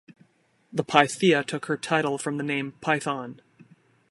[0.73, 3.39] The Pythia took her title from the name Python.